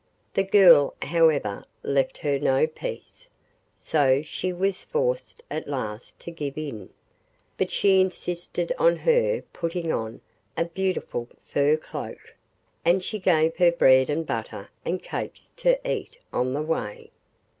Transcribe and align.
The 0.33 0.41
girl 0.43 0.95
however 1.03 1.63
left 1.83 2.17
her 2.17 2.39
no 2.39 2.65
peace, 2.65 3.29
so 3.77 4.23
she 4.23 4.51
was 4.51 4.83
forced 4.83 5.43
at 5.51 5.67
last 5.67 6.17
to 6.21 6.31
give 6.31 6.57
in, 6.57 6.89
but 7.55 7.69
she 7.69 8.01
insisted 8.01 8.73
on 8.79 8.95
her 8.95 9.43
putting 9.53 9.91
on 9.91 10.21
a 10.57 10.65
beautiful 10.65 11.27
fur 11.45 11.77
cloak, 11.77 12.33
and 12.83 13.03
she 13.03 13.19
gave 13.19 13.55
her 13.57 13.71
bread 13.71 14.09
and 14.09 14.25
butter 14.25 14.71
and 14.83 15.03
cakes 15.03 15.51
to 15.57 15.77
eat 15.87 16.17
on 16.33 16.53
the 16.53 16.63
way. 16.63 17.11